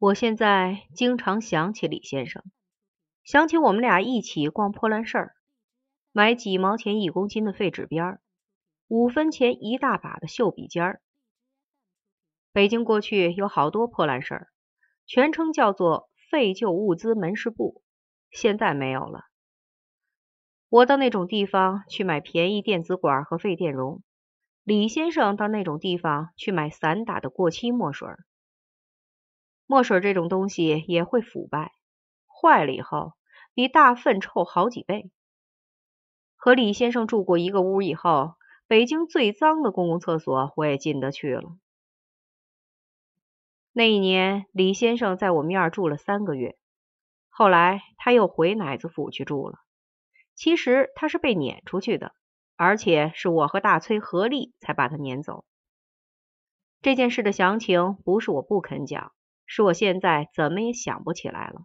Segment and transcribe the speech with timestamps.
[0.00, 2.44] 我现在经常想起李先生，
[3.24, 5.34] 想起我们俩一起逛破烂市儿，
[6.12, 8.20] 买几毛钱一公斤的废纸边儿，
[8.86, 11.02] 五分钱一大把的锈笔尖儿。
[12.52, 14.48] 北京过去有好多破烂市儿，
[15.04, 17.82] 全称叫做废旧物资门市部，
[18.30, 19.24] 现在没有了。
[20.68, 24.04] 我到那种地方去买便宜电子管和废电容，
[24.62, 28.08] 李先生到那种地方去买散打的过期墨水。
[29.70, 31.72] 墨水这种东西也会腐败，
[32.26, 33.12] 坏了以后
[33.52, 35.10] 比大粪臭好几倍。
[36.36, 38.36] 和李先生住过一个屋以后，
[38.66, 41.50] 北京最脏的公共厕所我也进得去了。
[43.72, 46.56] 那一年，李先生在我们院住了三个月，
[47.28, 49.58] 后来他又回奶子府去住了。
[50.34, 52.14] 其实他是被撵出去的，
[52.56, 55.44] 而且是我和大崔合力才把他撵走。
[56.80, 59.12] 这件事的详情不是我不肯讲。
[59.50, 61.62] 是我现在怎么也想不起来了，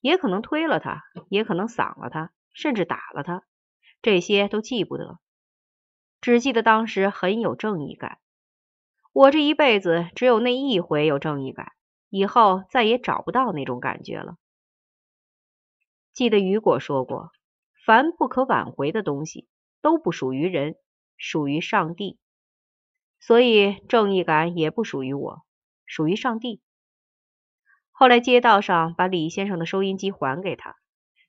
[0.00, 3.42] 也可能推了他，也可能搡了他，甚至打了他，
[4.02, 5.18] 这些都记不得，
[6.20, 8.18] 只记得当时很有正义感。
[9.12, 11.72] 我这一辈子只有那一回有正义感，
[12.10, 14.36] 以后再也找不到那种感觉了。
[16.12, 17.32] 记得雨果说过，
[17.86, 19.48] 凡不可挽回的东西
[19.80, 20.76] 都不属于人，
[21.16, 22.18] 属于上帝。
[23.18, 25.42] 所以正义感也不属于我，
[25.86, 26.60] 属于上帝。
[27.98, 30.76] 后来街道上把李先生的收音机还给他，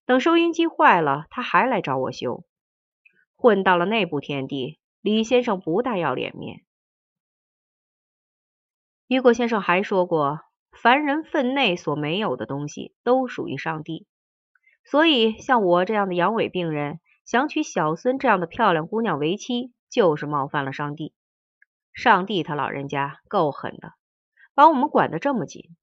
[0.05, 2.45] 等收音机坏了，他还来找我修。
[3.35, 6.61] 混到了内部天地，李先生不大要脸面。
[9.07, 14.05] 雨果先生还说过，凡人分内所没有的东西，都属于上帝。
[14.85, 21.15] 所以像我这样的阳痿病人，想娶小孙这样的漂亮姑娘为妻，就是冒犯了上帝。
[21.93, 23.93] 上帝他老人家够狠的，
[24.53, 25.75] 把我们管得这么紧。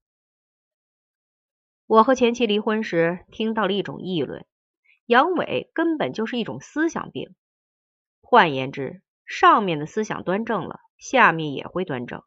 [1.87, 4.45] 我和前妻离婚时，听到了一种议论：
[5.05, 7.33] 阳痿根本就是一种思想病。
[8.19, 12.23] 换言之，上面的思想端正了，下面也会端正。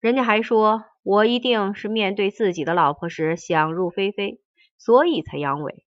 [0.00, 4.42] 人家还说我一定是面对自己的老婆时想入非非，
[4.76, 5.84] 所以才阳痿。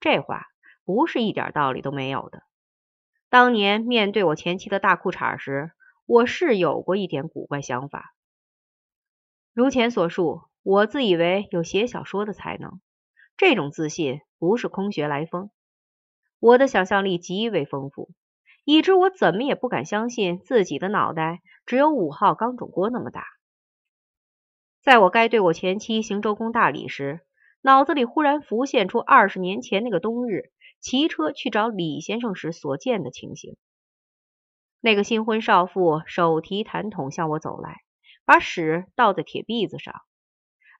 [0.00, 0.46] 这话
[0.86, 2.42] 不是一点道理都没有的。
[3.28, 5.72] 当年面对我前妻的大裤衩时，
[6.06, 8.14] 我是有过一点古怪想法。
[9.52, 10.48] 如前所述。
[10.62, 12.80] 我自以为有写小说的才能，
[13.36, 15.50] 这种自信不是空穴来风。
[16.38, 18.10] 我的想象力极为丰富，
[18.64, 23.24] 以致我怎么也不敢相信自己的脑袋只有五号钢种锅那么大。
[24.82, 27.20] 在我该对我前妻行周公大礼时，
[27.62, 33.56] 脑子里忽然浮现出二十年前那个冬日骑车去找李先生时所见的情形。
[34.80, 37.76] 那个新婚少妇手提痰桶向我走来，
[38.24, 40.02] 把屎倒在铁篦子上。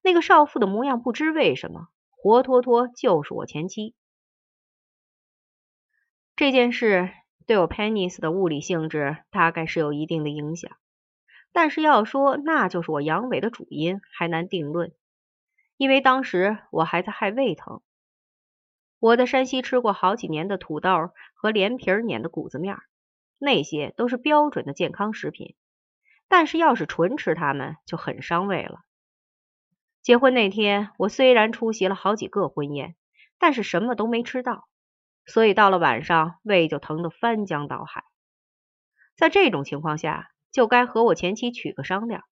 [0.03, 3.95] 那个少妇的模样，不知为什么，活脱脱就是我前妻。
[6.37, 7.11] 这件事
[7.47, 10.71] 对我 Penis 的物理性质大概是有一定的影响，
[11.53, 14.93] 但是要说那就是我阳痿的主因，还难定论。
[15.77, 17.83] 因为当时我还在害胃疼。
[18.99, 22.77] 我在山西吃过好几年的土豆和连皮儿碾的谷子面，
[23.39, 25.57] 那些都是标准的健康食品，
[26.29, 28.81] 但是要是纯吃它们，就很伤胃了。
[30.03, 32.97] 结婚那天，我虽然出席了好几个婚宴，
[33.39, 34.67] 但是什么都没吃到，
[35.27, 38.05] 所以到了晚上胃就疼得翻江倒海。
[39.15, 42.25] 在这种情况下，就该和我前妻取个商量，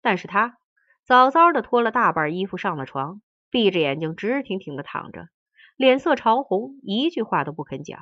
[0.00, 0.56] 但是他
[1.04, 5.28] 早早的脱了大半衣服上了床，闭着眼睛直挺挺的躺着，
[5.76, 8.00] 脸色潮红，一句话都不肯讲。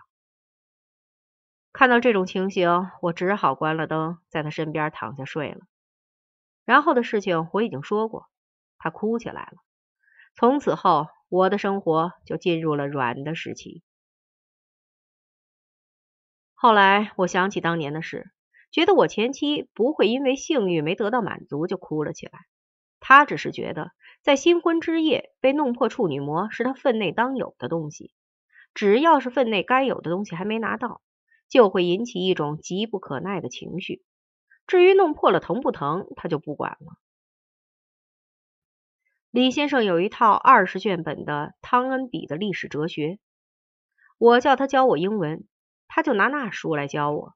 [1.72, 5.60] 看到这种情形，我只好关了灯，在他身边躺下睡了。
[6.64, 8.28] 然后的事情我已经说过。
[8.82, 9.52] 他哭起来了。
[10.34, 13.84] 从此后，我的生活就进入了软的时期。
[16.54, 18.32] 后来，我想起当年的事，
[18.72, 22.32] 觉得我前妻不会因为性欲没得到满足就哭了起来。
[22.98, 28.12] 她只是觉得，在新婚之夜被弄破处女膜是她分内当有的东西，
[28.74, 31.02] 只要是分内该有的东西还没拿到，
[31.48, 34.02] 就会引起一种急不可耐的情绪。
[34.66, 36.96] 至于弄破了疼不疼，她就不管了。
[39.32, 43.18] 李先生有一套二十卷本的汤恩比的历史哲学，
[44.18, 45.44] 我叫他教我英文，
[45.88, 47.34] 他就拿那书来教我，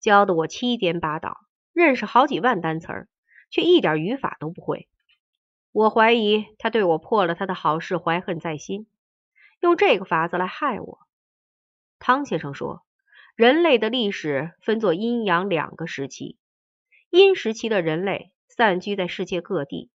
[0.00, 1.38] 教的我七颠八倒，
[1.72, 3.08] 认识好几万单词儿，
[3.48, 4.90] 却一点语法都不会。
[5.72, 8.86] 我怀疑他对我破了他的好事怀恨在心，
[9.60, 10.98] 用这个法子来害我。
[11.98, 12.84] 汤先生说，
[13.34, 16.36] 人类的历史分作阴阳两个时期，
[17.08, 19.90] 阴时期的人类散居在世界各地。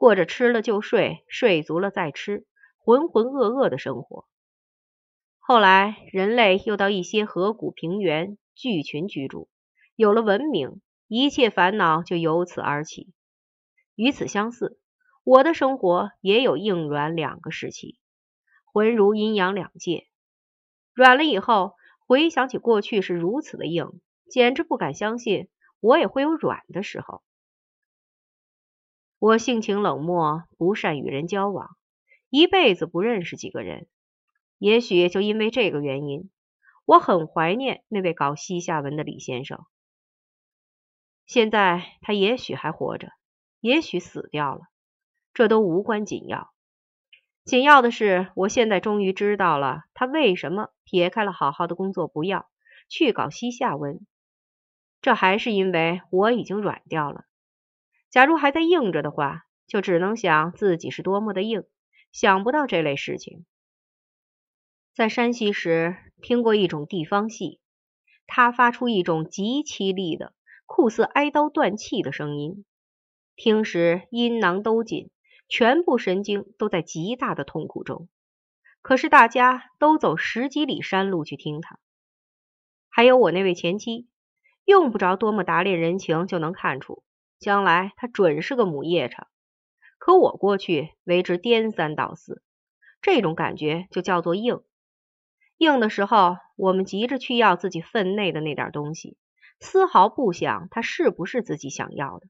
[0.00, 2.46] 过着吃了就睡，睡足了再吃，
[2.78, 4.24] 浑浑噩噩的生活。
[5.40, 9.50] 后来，人类又到一些河谷平原聚群居住，
[9.96, 13.12] 有了文明，一切烦恼就由此而起。
[13.94, 14.80] 与此相似，
[15.22, 17.98] 我的生活也有硬软两个时期，
[18.64, 20.06] 浑如阴阳两界。
[20.94, 21.74] 软了以后，
[22.06, 24.00] 回想起过去是如此的硬，
[24.30, 27.22] 简直不敢相信我也会有软的时候。
[29.20, 31.76] 我性情冷漠，不善与人交往，
[32.30, 33.86] 一辈子不认识几个人。
[34.56, 36.30] 也许就因为这个原因，
[36.86, 39.66] 我很怀念那位搞西夏文的李先生。
[41.26, 43.12] 现在他也许还活着，
[43.60, 44.62] 也许死掉了，
[45.34, 46.50] 这都无关紧要。
[47.44, 52.48] 紧要的是，我现在终于知道了他为什么撇开了好好的工作不要，
[52.88, 54.00] 去搞西夏文。
[55.02, 57.26] 这还是因为我已经软掉了。
[58.10, 61.64] 假如还在硬着的话，就只能想自己是多么的硬，
[62.10, 63.46] 想不到这类事情。
[64.92, 67.60] 在山西时听过一种地方戏，
[68.26, 70.34] 它发出一种极凄厉的、
[70.66, 72.64] 酷似挨刀断气的声音，
[73.36, 75.10] 听时阴囊都紧，
[75.48, 78.08] 全部神经都在极大的痛苦中。
[78.82, 81.78] 可是大家都走十几里山路去听它。
[82.88, 84.08] 还有我那位前妻，
[84.64, 87.04] 用不着多么打脸人情就能看出。
[87.40, 89.26] 将来他准是个母夜叉，
[89.98, 92.42] 可我过去为之颠三倒四，
[93.00, 94.60] 这种感觉就叫做硬。
[95.56, 99.16] 硬的时候，我们急着去要自己分内的那点东西，
[99.58, 102.26] 丝毫不想它是不是自己想要的。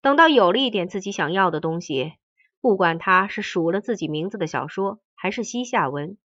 [0.00, 2.14] 等到有了一点自己想要的东西，
[2.60, 6.18] 不管它是数了自己名字的小说，还是西夏文，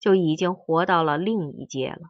[0.00, 2.00] 就已经活到了另一界了。